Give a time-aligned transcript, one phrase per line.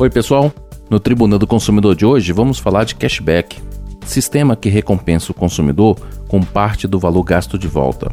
[0.00, 0.50] Oi, pessoal.
[0.88, 3.60] No Tribunal do Consumidor de hoje, vamos falar de cashback,
[4.06, 5.94] sistema que recompensa o consumidor
[6.26, 8.10] com parte do valor gasto de volta.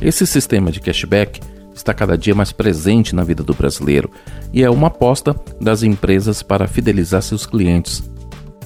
[0.00, 1.40] Esse sistema de cashback
[1.74, 4.08] está cada dia mais presente na vida do brasileiro
[4.52, 8.08] e é uma aposta das empresas para fidelizar seus clientes.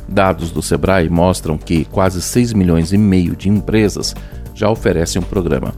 [0.06, 4.14] Dados do Sebrae mostram que quase 6 milhões e meio de empresas
[4.54, 5.74] já oferecem um programa.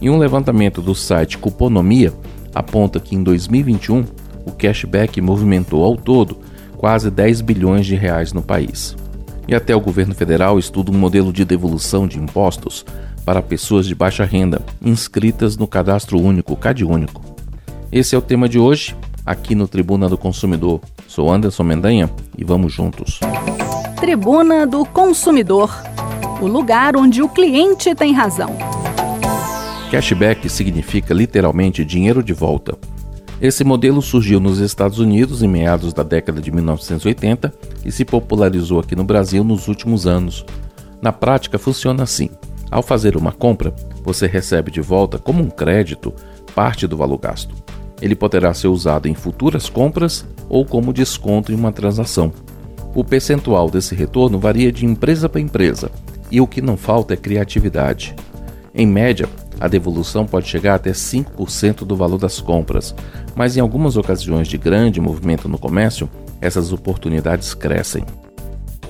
[0.00, 2.10] E um levantamento do site Cuponomia
[2.54, 4.06] aponta que em 2021
[4.46, 6.38] o cashback movimentou ao todo
[6.78, 8.96] quase 10 bilhões de reais no país.
[9.48, 12.86] E até o governo federal estuda um modelo de devolução de impostos
[13.24, 17.22] para pessoas de baixa renda inscritas no Cadastro Único CadÚnico.
[17.90, 20.80] Esse é o tema de hoje, aqui no Tribuna do Consumidor.
[21.06, 23.20] Sou Anderson Mendanha e vamos juntos.
[24.00, 25.70] Tribuna do Consumidor
[26.40, 28.56] o lugar onde o cliente tem razão.
[29.90, 32.76] Cashback significa literalmente dinheiro de volta.
[33.40, 37.52] Esse modelo surgiu nos Estados Unidos em meados da década de 1980
[37.84, 40.44] e se popularizou aqui no Brasil nos últimos anos.
[41.02, 42.30] Na prática, funciona assim:
[42.70, 46.14] ao fazer uma compra, você recebe de volta como um crédito
[46.54, 47.54] parte do valor gasto.
[48.00, 52.32] Ele poderá ser usado em futuras compras ou como desconto em uma transação.
[52.94, 55.90] O percentual desse retorno varia de empresa para empresa
[56.30, 58.14] e o que não falta é criatividade.
[58.74, 62.94] Em média, a devolução pode chegar até 5% do valor das compras,
[63.34, 66.08] mas em algumas ocasiões de grande movimento no comércio,
[66.40, 68.04] essas oportunidades crescem.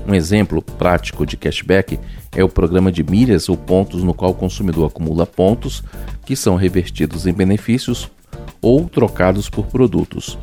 [0.07, 1.99] Um exemplo prático de cashback
[2.33, 5.83] é o programa de milhas ou pontos no qual o consumidor acumula pontos
[6.25, 8.09] que são revertidos em benefícios
[8.63, 10.39] ou trocados por produtos.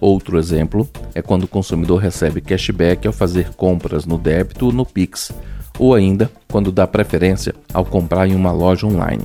[0.00, 4.84] Outro exemplo é quando o consumidor recebe cashback ao fazer compras no débito ou no
[4.84, 5.32] Pix,
[5.78, 9.24] ou ainda quando dá preferência ao comprar em uma loja online.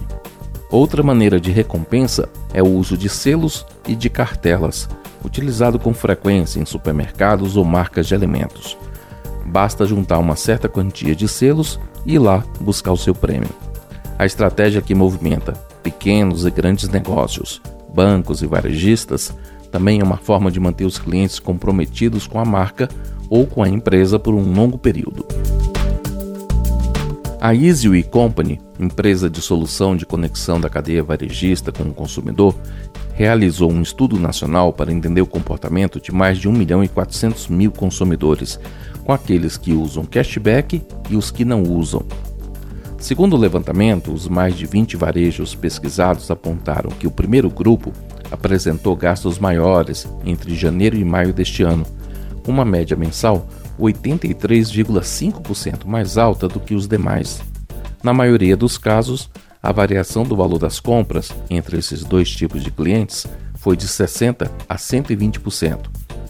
[0.73, 4.89] Outra maneira de recompensa é o uso de selos e de cartelas,
[5.23, 8.75] utilizado com frequência em supermercados ou marcas de alimentos.
[9.45, 13.51] Basta juntar uma certa quantia de selos e ir lá buscar o seu prêmio.
[14.17, 15.51] A estratégia que movimenta
[15.83, 17.61] pequenos e grandes negócios,
[17.93, 19.31] bancos e varejistas
[19.71, 22.89] também é uma forma de manter os clientes comprometidos com a marca
[23.29, 25.23] ou com a empresa por um longo período.
[27.39, 32.53] A Easy Company, empresa de solução de conexão da cadeia varejista com o consumidor,
[33.13, 37.47] realizou um estudo nacional para entender o comportamento de mais de 1 milhão e 400
[37.47, 38.59] mil consumidores,
[39.03, 42.05] com aqueles que usam cashback e os que não usam.
[42.97, 47.91] Segundo o levantamento, os mais de 20 varejos pesquisados apontaram que o primeiro grupo
[48.31, 51.85] apresentou gastos maiores entre janeiro e maio deste ano,
[52.47, 53.45] uma média mensal
[53.79, 57.52] 83,5% mais alta do que os demais.
[58.03, 59.29] Na maioria dos casos,
[59.61, 63.25] a variação do valor das compras entre esses dois tipos de clientes
[63.55, 65.79] foi de 60% a 120%,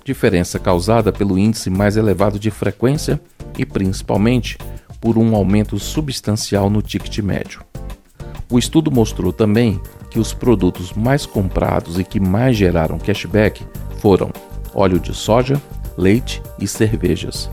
[0.06, 3.20] diferença causada pelo índice mais elevado de frequência
[3.58, 4.56] e principalmente
[5.02, 7.64] por um aumento substancial no ticket médio.
[8.52, 13.66] O estudo mostrou também que os produtos mais comprados e que mais geraram cashback
[13.98, 14.32] foram
[14.76, 15.60] óleo de soja,
[15.98, 17.50] leite e cervejas.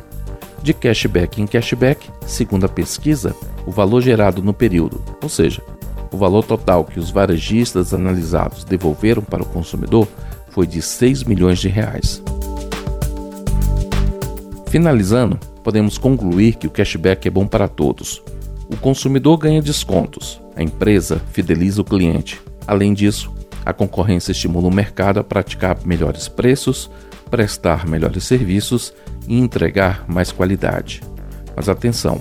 [0.62, 3.34] De cashback em cashback, segundo a pesquisa,
[3.66, 5.62] o valor gerado no período, ou seja,
[6.12, 10.06] o valor total que os varejistas analisados devolveram para o consumidor
[10.50, 12.22] foi de 6 milhões de reais.
[14.68, 18.22] Finalizando, podemos concluir que o cashback é bom para todos.
[18.68, 22.40] O consumidor ganha descontos, a empresa fideliza o cliente.
[22.66, 23.32] Além disso,
[23.64, 26.90] a concorrência estimula o mercado a praticar melhores preços,
[27.30, 28.92] prestar melhores serviços
[29.28, 31.00] e entregar mais qualidade.
[31.54, 32.20] Mas atenção,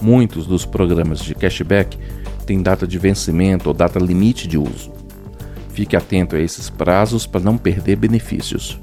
[0.00, 1.98] muitos dos programas de cashback
[2.46, 4.92] têm data de vencimento ou data limite de uso.
[5.70, 8.80] Fique atento a esses prazos para não perder benefícios.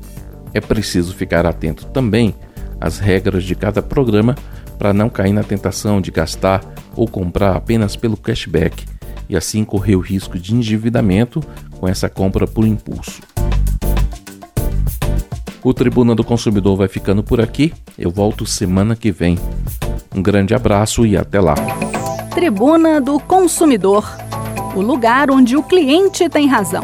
[0.53, 2.33] É preciso ficar atento também
[2.79, 4.35] às regras de cada programa
[4.77, 6.61] para não cair na tentação de gastar
[6.95, 8.85] ou comprar apenas pelo cashback
[9.27, 11.41] e assim correr o risco de endividamento
[11.79, 13.21] com essa compra por impulso.
[15.65, 17.73] O Tribuna do Consumidor vai ficando por aqui.
[17.97, 19.35] Eu volto semana que vem.
[20.15, 21.55] Um grande abraço e até lá.
[22.35, 24.05] Tribuna do Consumidor
[24.75, 26.83] o lugar onde o cliente tem razão.